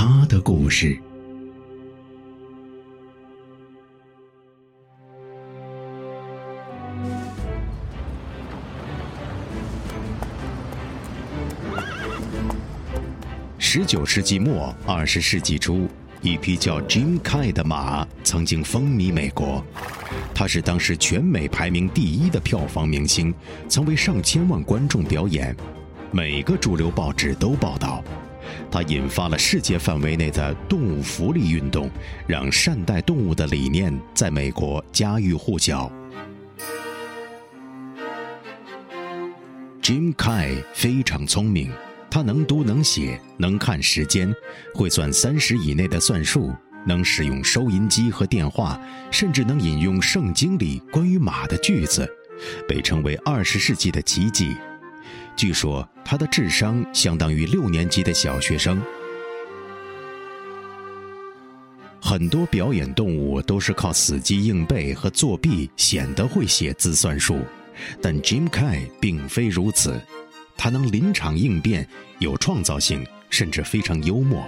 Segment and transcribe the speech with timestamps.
[0.00, 0.96] 他的故事。
[13.58, 15.88] 十九世纪末，二十世纪初，
[16.20, 19.64] 一匹叫 Jim Kai 的马曾经风靡美国。
[20.32, 23.34] 他是当时全美排名第一的票房明星，
[23.68, 25.56] 曾为上千万观众表演。
[26.12, 28.04] 每个主流报纸都报道，
[28.70, 31.90] 他引发了世界范围内的动物福利运动，
[32.26, 35.90] 让善待动物的理念在美国家喻户晓。
[39.82, 41.72] Jim Kai 非常聪明，
[42.10, 44.30] 他能读能写，能看时间，
[44.74, 46.52] 会算三十以内的算术，
[46.84, 48.78] 能使用收音机和电话，
[49.10, 52.06] 甚至能引用圣经里关于马的句子，
[52.68, 54.54] 被称为二十世纪的奇迹。
[55.38, 58.82] 据说他的智商相当于六年级的小学生。
[62.00, 67.38] 很多表演动物都是靠死记硬背和作弊显得会写字算术，
[68.02, 70.00] 但 Jim Kai 并非如此。
[70.56, 71.86] 他能临场应变，
[72.18, 74.44] 有创造性，甚至非常幽默。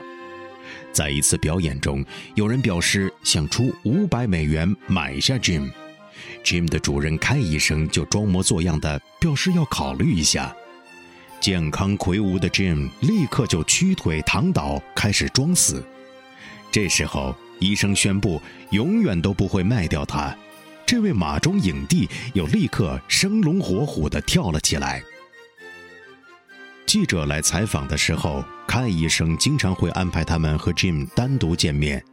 [0.93, 2.05] 在一次表演中，
[2.35, 10.53] 有人表示想出五百美元买下 Jim，Jim 的主人开医生就装模作样的表示要考虑一下。
[11.41, 15.83] 健康魁梧的 Jim 立刻就屈腿躺倒，开始装死。
[16.71, 20.37] 这时候，医生宣布永远都不会卖掉他。
[20.85, 25.03] 这位马中影帝又立刻生龙活虎地跳了起来。
[26.85, 32.05] 记者来采访的时候，凯医生经常会安排他们和 Jim 单独见面。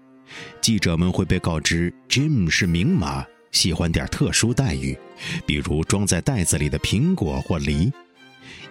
[0.61, 4.97] 记者们会被告知，Jim 是名马，喜欢点特殊待遇，
[5.45, 7.91] 比如装在袋子里的苹果或梨。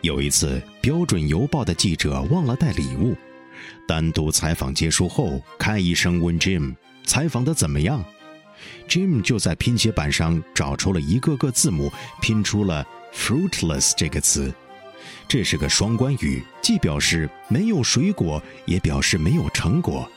[0.02, 3.16] 有一次，标准邮报的记者忘了带礼物。
[3.88, 6.74] 单独采访结束后，开医生问 Jim：“
[7.04, 8.04] 采访的怎么样
[8.88, 11.90] ？”Jim 就在拼写板上找出了一个个字母，
[12.20, 14.52] 拼出了 “fruitless” 这个词。
[15.28, 20.08] 这是个双关语，既表示没有水果，也表示没有成果。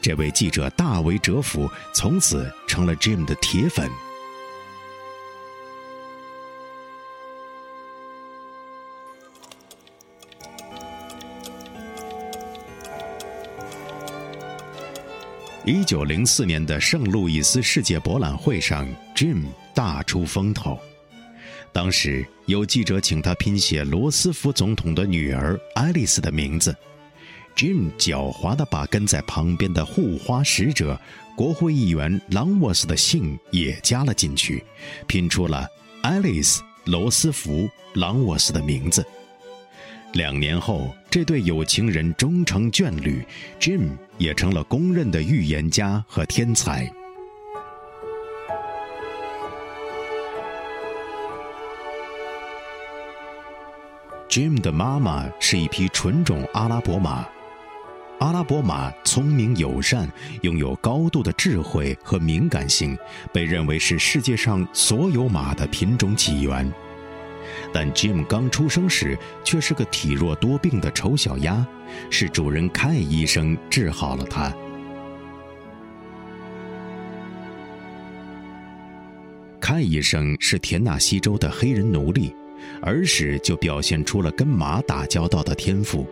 [0.00, 3.90] 这位记者大为折服，从此成了 Jim 的铁粉。
[15.66, 19.44] 一九零四年的圣路易斯世界博览会上，Jim
[19.74, 20.78] 大出风头。
[21.70, 26.74] 当时有记者请他拼写罗斯福总统的女儿爱丽丝的名字
[27.54, 30.98] ，Jim 狡猾地把跟在旁边的护花使者
[31.36, 34.64] 国会议员朗沃斯的姓也加了进去，
[35.06, 35.68] 拼出了
[36.02, 39.04] 爱丽丝·罗斯福·朗沃斯的名字。
[40.14, 43.26] 两年后，这对有情人终成眷侣
[43.58, 46.88] ，Jim 也成了公认的预言家和天才。
[54.28, 57.28] Jim 的妈妈是一匹纯种阿拉伯马，
[58.20, 60.08] 阿拉伯马聪明友善，
[60.42, 62.96] 拥有高度的智慧和敏感性，
[63.32, 66.72] 被认为是世界上所有马的品种起源。
[67.72, 71.66] 但 Jim 刚出生时却是个体弱多病的丑小鸭，
[72.10, 74.52] 是主人 K 医生治好了他。
[79.60, 82.34] K 医生是田纳西州的黑人奴隶，
[82.82, 86.06] 儿时就表现出了跟马打交道的天赋。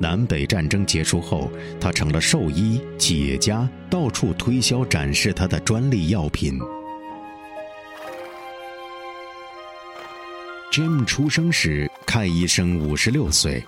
[0.00, 6.58] 南北战争结束后，他成了兽医、企业家，到处推销展示他的专利药品。
[10.72, 13.62] Jim 出生时，凯医生五十六岁。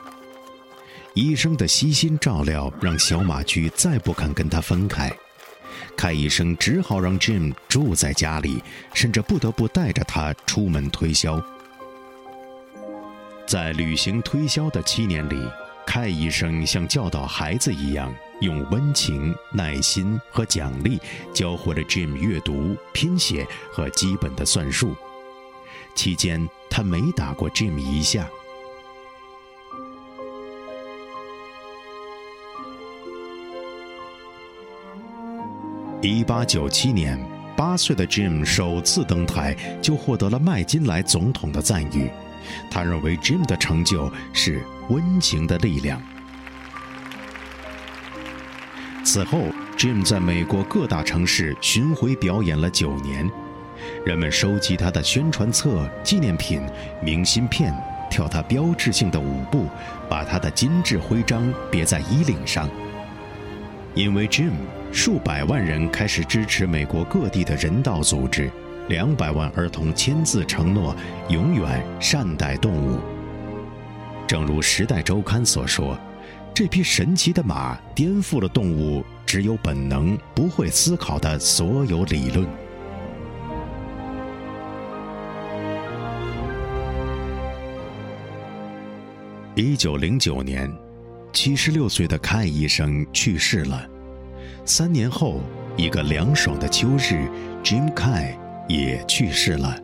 [1.12, 5.12] 医生的悉心照料让小马驹再不肯跟他分开，
[5.98, 8.62] 凯医生只好让 Jim 住在家里，
[8.94, 11.38] 甚至不得不带着他出门推销。
[13.46, 15.36] 在旅行推销的七年里，
[15.86, 18.10] 凯医生像教导孩子一样，
[18.40, 20.98] 用温情、耐心和奖励
[21.34, 24.96] 教会了 Jim 阅读、拼写和基本的算术。
[25.94, 28.28] 期间，他没打过 Jim 一下。
[36.02, 37.16] 一八九七年，
[37.56, 42.10] 八岁的 Jim 首次登台就获得了麦金莱总统的赞誉。
[42.68, 46.02] 他认为 Jim 的成就是温情的力量。
[49.04, 49.44] 此后
[49.76, 53.30] ，Jim 在美国各大城市巡回表演了九年，
[54.04, 56.62] 人们收集他的宣传册、纪念品、
[57.02, 57.74] 明信片，
[58.10, 59.66] 跳他标志性的舞步，
[60.08, 62.68] 把他的金质徽章别在衣领上。
[63.94, 64.52] 因为 Jim，
[64.92, 68.50] 数百万人开始支持美国各地的人道组织。
[68.88, 70.94] 两百万儿童签字承诺
[71.30, 73.00] 永远善待动物。
[74.26, 75.98] 正如《时代周刊》所说，
[76.52, 82.46] 这匹神奇的马颠覆了动物只有本能、不会思考的所有理论。
[89.56, 90.68] 一九零九年，
[91.32, 93.88] 七十六岁的凯医生去世了。
[94.64, 95.40] 三年后，
[95.76, 97.28] 一个凉爽的秋日
[97.62, 98.34] ，Jim Kai。
[98.66, 99.78] 也去世了。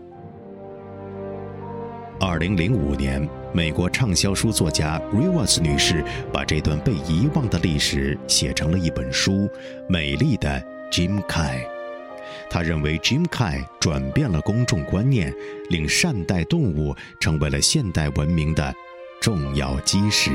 [2.18, 6.02] 二零零五年，美国畅销书作家 Rivers 女士
[6.32, 9.32] 把这段被遗忘的历史写成了一本书
[9.86, 10.58] 《美丽的
[10.90, 11.58] Jim Kai》。
[12.48, 15.30] 她认为 Jim Kai 转变了公众观念，
[15.68, 18.74] 令善待动物成为了现代文明的
[19.20, 20.30] 重要基石。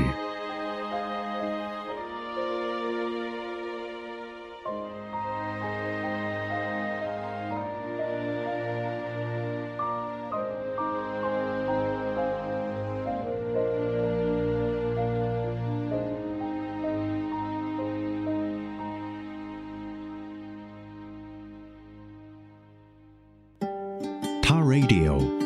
[24.66, 25.45] Radio，